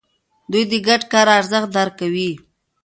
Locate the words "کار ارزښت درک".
1.11-1.93